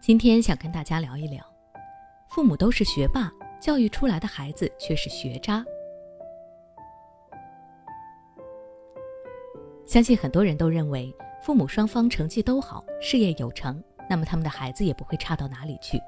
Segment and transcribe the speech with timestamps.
[0.00, 1.44] 今天想跟大家聊一聊，
[2.28, 5.64] 父母都是学霸，教育出来的孩子却是学渣。
[9.86, 16.00] 相信很多人都认为，父母双方成绩都好，事业有成，那么他们的孩子也不会差到哪里去。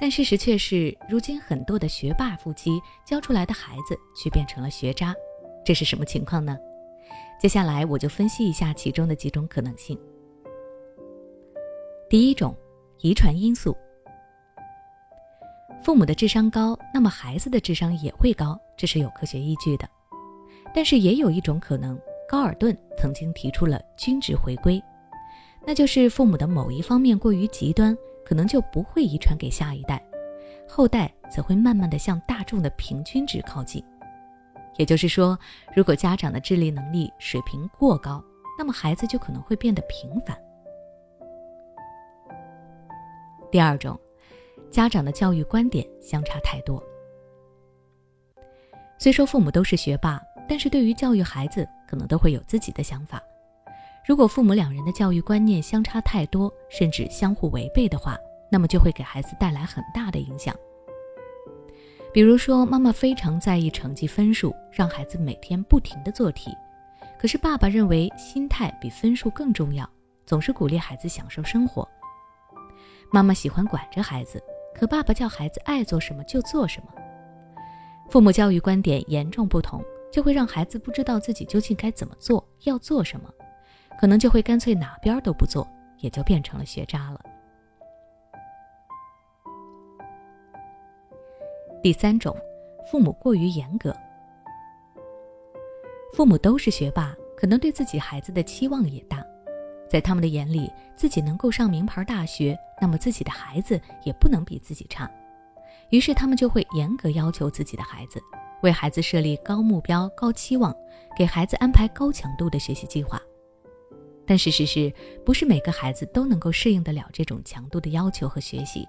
[0.00, 5.14] 但事实却是，如今很多的学霸夫妻教出来的孩子却变成了学渣，
[5.64, 6.58] 这是什么情况呢？
[7.40, 9.98] 接下来我就分析一下其中的几种可能性。
[12.10, 12.56] 第一种，
[13.00, 13.76] 遗传因素。
[15.82, 19.86] 父母的智商高，那么孩子的智商也会高，这是有科学依据的。
[20.74, 21.98] 但是也有一种可能。
[22.30, 24.82] 高尔顿曾经提出了均值回归，
[25.66, 30.02] 那就是父母的某一方面过于极端，可能就不会遗传给下一代，
[30.68, 33.82] 后代则会慢慢的向大众的平均值靠近。
[34.76, 35.38] 也就是说，
[35.74, 38.22] 如果家长的智力能力水平过高，
[38.58, 40.36] 那么孩子就可能会变得平凡。
[43.50, 43.98] 第二种，
[44.70, 46.82] 家长的教育观点相差太多。
[48.98, 50.20] 虽说父母都是学霸。
[50.50, 53.22] 但是对于教育孩子，可能都会有自己的想法。
[54.06, 58.16] 如果父母两人的教育观念相差太多，甚至相互违背的话，
[58.50, 60.56] 那么就会给孩子带来很大的影响。
[62.14, 66.50] 比如说，妈妈非常在意成绩分数，让孩子每天不停的做题；
[67.20, 69.86] 可是爸爸认为心态比分数更重要，
[70.24, 71.86] 总是鼓励孩子享受生活。
[73.10, 74.42] 妈妈喜欢管着孩子，
[74.74, 76.92] 可爸爸叫孩子爱做什么就做什么。
[78.10, 79.82] 父母教育观点严重不同。
[80.10, 83.30] 就会让孩子不知道自己究竟该怎么做，要做什么，
[84.00, 87.20] 可能就会干脆哪边都不做，也就变成了学渣了。
[91.82, 92.34] 第三种，
[92.90, 93.94] 父母过于严格。
[96.14, 99.22] 父母都是学霸，可能对自己孩子的期望也大，
[99.88, 105.10] 在他们的眼里，自己能够上名牌大学，那么自己的孩子也不能比自己差，
[105.90, 108.20] 于是他们就会严格要求自己的孩子。
[108.62, 110.74] 为孩子设立高目标、高期望，
[111.16, 113.20] 给孩子安排高强度的学习计划。
[114.26, 114.92] 但事实是，
[115.24, 118.86] 不是每个孩子都能够适应得了这种强度的要求和学习。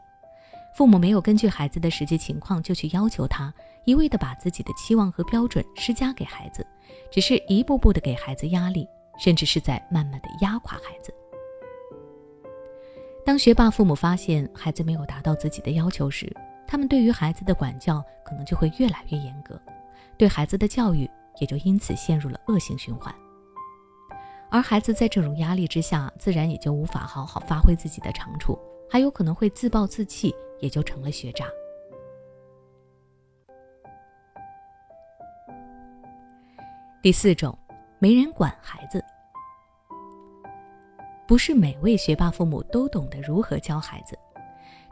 [0.75, 3.53] 父母没有根据孩子的实际情况就去要求他，
[3.85, 6.65] 一味的把自己的期望和标准施加给孩子，
[7.11, 8.87] 只是一步步的给孩子压力，
[9.19, 11.13] 甚至是在慢慢的压垮孩子。
[13.25, 16.35] 当学霸父母发现孩子没有达到自己的要求时，
[16.67, 19.59] 他们对于孩子的管教可能就会越来越严格，
[20.17, 21.07] 对孩子的教育
[21.39, 23.13] 也就因此陷入了恶性循环。
[24.49, 28.57] 而孩子在这种压力之下，自然也就无法好好发挥自己的长处，
[28.89, 31.45] 还有可能会自暴自弃，也就成了学渣。
[37.03, 37.55] 第四种，
[37.99, 39.03] 没人管孩子。
[41.27, 44.17] 不是每位学霸父母都懂得如何教孩子。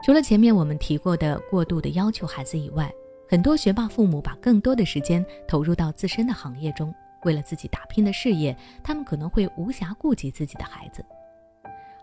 [0.04, 2.92] 除了前面我们提过的过度的要求孩子以外，
[3.28, 11.04] 很多学霸父母把更多的时间投入到自身的行业中，为了自己打拼的事业，他们可能会无暇顾及自己的孩子。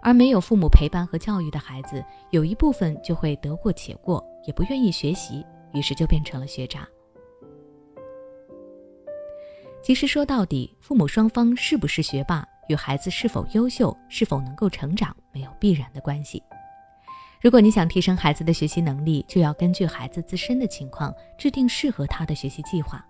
[0.02, 6.86] 而没有父母陪伴和教育的孩子，有一部分就会得过且过，也不愿意学习，于是就变成了学渣。
[9.86, 16.42] 其实说到底，父母双方是不是学霸，与孩子是否优秀、是否能够成长没有必然的关系。
[17.40, 23.06] 如果你想提升孩子的学习能力，就要根据孩子自身的情况制定适合他的学习计划。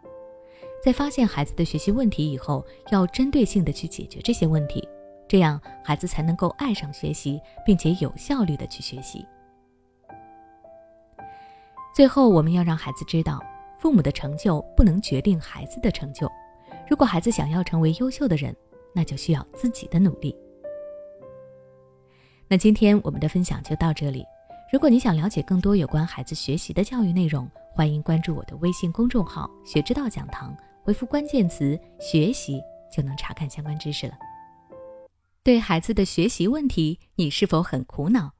[0.84, 4.86] 在发现孩子的学习问题以后，要针对性的去解决这些问题，
[5.30, 9.26] 这样孩子才能够爱上学习，并且有效率的去学习。
[11.96, 13.42] 最后，我们要让孩子知道，
[13.80, 16.30] 父母的成就不能决定孩子的成就。
[16.88, 18.56] 如果孩子想要成为优秀的人，
[18.94, 20.36] 那就需要自己的努力。
[22.48, 24.24] 那今天我们的分享就到这里。
[24.72, 34.14] 如果你想了解更多有关孩子学习的教育内容，欢迎关注我的微信公众号“学之道讲堂”，回复关键词“学习”就能查看相关知识了。
[35.44, 38.34] 对孩子的学习问题，你是否很苦恼？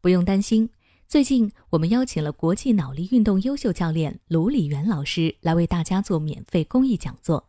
[0.00, 0.70] 不用担心，
[1.08, 7.48] 最近我们邀请了国际脑力运动优秀教练卢礼元老师来为大家做免费公益讲座，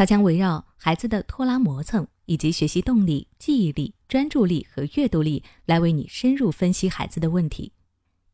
[0.00, 2.08] 它将围绕孩子的拖拉磨蹭。
[2.24, 7.72] 以及学习动力、记忆力、专注力和阅读力，来为你深入分析孩子的问题。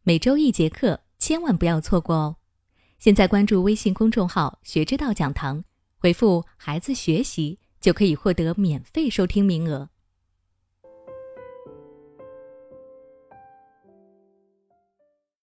[0.03, 2.37] 每周一节课，千万不要错过哦！
[2.99, 5.65] 现在关注微信公众号“学之道讲堂”，
[5.99, 9.89] 回复“孩子学习”就可以获得免费收听名额。